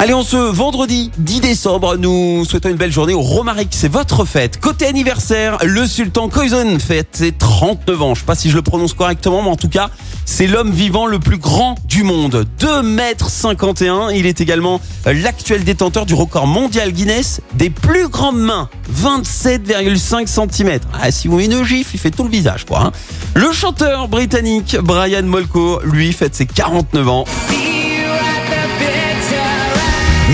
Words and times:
Allez, 0.00 0.14
on 0.14 0.22
se 0.22 0.36
vendredi 0.36 1.10
10 1.18 1.40
décembre, 1.40 1.96
nous 1.96 2.44
souhaitons 2.44 2.68
une 2.68 2.76
belle 2.76 2.92
journée 2.92 3.14
au 3.14 3.20
Romaric, 3.20 3.70
c'est 3.72 3.90
votre 3.90 4.24
fête. 4.24 4.60
Côté 4.60 4.86
anniversaire, 4.86 5.58
le 5.64 5.88
sultan 5.88 6.28
Koizon 6.28 6.78
fête 6.78 7.08
ses 7.14 7.32
39 7.32 8.02
ans. 8.02 8.14
Je 8.14 8.20
sais 8.20 8.26
pas 8.26 8.36
si 8.36 8.48
je 8.48 8.54
le 8.54 8.62
prononce 8.62 8.92
correctement, 8.94 9.42
mais 9.42 9.50
en 9.50 9.56
tout 9.56 9.68
cas, 9.68 9.90
c'est 10.24 10.46
l'homme 10.46 10.70
vivant 10.70 11.06
le 11.06 11.18
plus 11.18 11.38
grand 11.38 11.74
du 11.86 12.04
monde. 12.04 12.46
2 12.60 12.82
mètres 12.82 13.28
51. 13.28 14.10
Il 14.10 14.26
est 14.26 14.40
également 14.40 14.80
l'actuel 15.04 15.64
détenteur 15.64 16.06
du 16.06 16.14
record 16.14 16.46
mondial 16.46 16.92
Guinness 16.92 17.40
des 17.54 17.68
plus 17.70 18.06
grandes 18.06 18.38
mains. 18.38 18.68
27,5 18.94 20.28
cm. 20.28 20.78
Ah, 20.94 21.10
si 21.10 21.26
vous 21.26 21.38
mettez 21.38 21.56
une 21.56 21.64
gifle, 21.64 21.90
il 21.94 21.98
fait 21.98 22.12
tout 22.12 22.22
le 22.22 22.30
visage, 22.30 22.64
quoi. 22.66 22.82
hein. 22.84 22.92
Le 23.34 23.50
chanteur 23.50 24.06
britannique 24.06 24.76
Brian 24.80 25.24
Molko, 25.24 25.80
lui, 25.82 26.12
fête 26.12 26.36
ses 26.36 26.46
49 26.46 27.08
ans. 27.08 27.24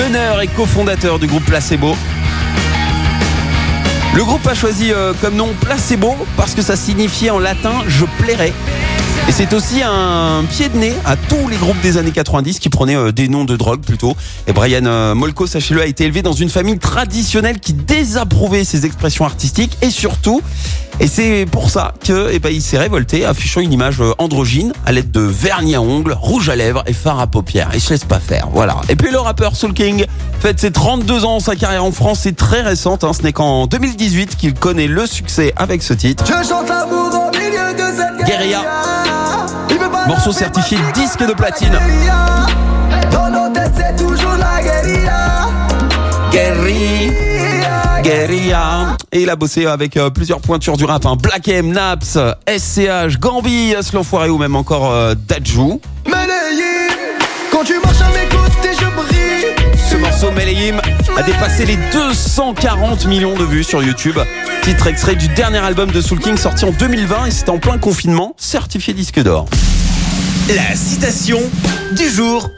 Meneur 0.00 0.40
et 0.40 0.48
cofondateur 0.48 1.18
du 1.18 1.26
groupe 1.26 1.44
Placebo. 1.44 1.94
Le 4.14 4.24
groupe 4.24 4.46
a 4.46 4.54
choisi 4.54 4.92
euh, 4.92 5.12
comme 5.20 5.34
nom 5.34 5.50
Placebo 5.60 6.16
parce 6.38 6.54
que 6.54 6.62
ça 6.62 6.74
signifiait 6.74 7.28
en 7.28 7.38
latin 7.38 7.84
je 7.86 8.06
plairais. 8.18 8.54
Et 9.30 9.32
c'est 9.32 9.52
aussi 9.52 9.80
un 9.80 10.42
pied 10.44 10.68
de 10.68 10.76
nez 10.76 10.92
à 11.04 11.14
tous 11.14 11.48
les 11.48 11.56
groupes 11.56 11.80
des 11.82 11.98
années 11.98 12.10
90 12.10 12.58
qui 12.58 12.68
prenaient 12.68 12.96
euh, 12.96 13.12
des 13.12 13.28
noms 13.28 13.44
de 13.44 13.54
drogue 13.56 13.80
plutôt. 13.80 14.16
Et 14.48 14.52
Brian 14.52 14.86
euh, 14.86 15.14
Molko, 15.14 15.46
sachez-le, 15.46 15.82
a 15.82 15.86
été 15.86 16.02
élevé 16.02 16.22
dans 16.22 16.32
une 16.32 16.48
famille 16.50 16.80
traditionnelle 16.80 17.60
qui 17.60 17.72
désapprouvait 17.72 18.64
ses 18.64 18.86
expressions 18.86 19.24
artistiques 19.24 19.78
et 19.82 19.90
surtout, 19.90 20.42
et 20.98 21.06
c'est 21.06 21.46
pour 21.48 21.70
ça 21.70 21.94
que, 22.04 22.30
eh 22.32 22.40
ben, 22.40 22.52
il 22.52 22.60
s'est 22.60 22.76
révolté, 22.76 23.24
affichant 23.24 23.60
une 23.60 23.72
image 23.72 24.00
euh, 24.00 24.10
androgyne 24.18 24.72
à 24.84 24.90
l'aide 24.90 25.12
de 25.12 25.20
vernis 25.20 25.76
à 25.76 25.80
ongles, 25.80 26.16
rouge 26.20 26.48
à 26.48 26.56
lèvres 26.56 26.82
et 26.88 26.92
fard 26.92 27.20
à 27.20 27.28
paupières. 27.28 27.70
Et 27.72 27.78
se 27.78 27.90
laisse 27.90 28.04
pas 28.04 28.18
faire, 28.18 28.48
voilà. 28.52 28.80
Et 28.88 28.96
puis 28.96 29.12
le 29.12 29.20
rappeur 29.20 29.54
Soul 29.54 29.74
King 29.74 30.06
fête 30.40 30.58
ses 30.58 30.72
32 30.72 31.24
ans. 31.24 31.38
Sa 31.38 31.54
carrière 31.54 31.84
en 31.84 31.92
France 31.92 32.26
est 32.26 32.36
très 32.36 32.62
récente. 32.62 33.04
hein. 33.04 33.12
Ce 33.12 33.22
n'est 33.22 33.32
qu'en 33.32 33.68
2018 33.68 34.36
qu'il 34.36 34.54
connaît 34.54 34.88
le 34.88 35.06
succès 35.06 35.52
avec 35.54 35.84
ce 35.84 35.94
titre. 35.94 36.24
Je 36.26 36.48
chante 36.48 36.68
l'amour 36.68 37.12
au 37.14 37.38
milieu 37.38 37.72
de 37.74 37.96
cette 37.96 38.26
Guérilla. 38.26 38.64
Morceau 40.06 40.32
certifié 40.32 40.78
disque 40.94 41.26
de 41.26 41.32
platine. 41.32 41.70
guérilla. 41.70 42.46
Dans 43.12 43.30
nos 43.30 43.52
têtes, 43.52 43.72
c'est 43.76 43.96
toujours 43.96 44.34
la 44.38 44.62
guérilla. 44.62 45.48
Guerri, 46.32 47.10
Guerilla. 48.02 48.96
Et 49.12 49.22
il 49.22 49.30
a 49.30 49.36
bossé 49.36 49.66
avec 49.66 49.96
euh, 49.96 50.10
plusieurs 50.10 50.40
pointures 50.40 50.76
du 50.76 50.84
rap. 50.84 51.04
Hein. 51.06 51.16
Black 51.20 51.48
M, 51.48 51.72
Naps, 51.72 52.18
SCH, 52.48 53.18
Gambi, 53.18 53.74
As 53.74 53.92
l'Enfoiré 53.92 54.28
ou 54.30 54.38
même 54.38 54.56
encore 54.56 54.90
euh, 54.92 55.14
Dajou. 55.28 55.80
Quand 57.52 57.64
tu 57.64 57.74
marches 57.84 58.00
à 58.00 58.08
mes 58.08 58.28
côtés, 58.28 58.70
je 58.78 58.86
brille. 58.96 59.76
Ce 59.90 59.96
morceau 59.96 60.30
Melayim 60.30 60.76
a 61.20 61.22
dépassé 61.22 61.66
les 61.66 61.76
240 61.92 63.04
millions 63.06 63.36
de 63.36 63.44
vues 63.44 63.62
sur 63.62 63.82
YouTube. 63.82 64.18
Titre 64.62 64.86
extrait 64.86 65.16
du 65.16 65.28
dernier 65.28 65.58
album 65.58 65.90
de 65.90 66.00
Soul 66.00 66.18
King 66.18 66.38
sorti 66.38 66.64
en 66.64 66.70
2020 66.70 67.26
et 67.26 67.30
c'était 67.30 67.50
en 67.50 67.58
plein 67.58 67.76
confinement, 67.76 68.34
certifié 68.38 68.94
disque 68.94 69.20
d'or. 69.20 69.44
La 70.48 70.74
citation 70.74 71.38
du 71.92 72.08
jour. 72.08 72.48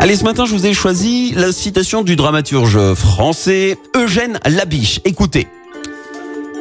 Allez, 0.00 0.16
ce 0.16 0.24
matin, 0.24 0.46
je 0.46 0.52
vous 0.52 0.64
ai 0.64 0.72
choisi 0.72 1.34
la 1.36 1.52
citation 1.52 2.00
du 2.00 2.16
dramaturge 2.16 2.94
français 2.94 3.76
Eugène 3.94 4.38
Labiche. 4.46 5.00
Écoutez. 5.04 5.46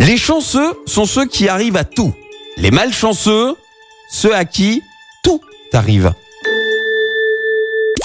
Les 0.00 0.16
chanceux 0.16 0.72
sont 0.86 1.04
ceux 1.04 1.26
qui 1.26 1.48
arrivent 1.48 1.76
à 1.76 1.84
tout. 1.84 2.12
Les 2.56 2.72
malchanceux, 2.72 3.54
ceux 4.10 4.34
à 4.34 4.44
qui 4.44 4.82
tout 5.22 5.40
arrive. 5.72 6.14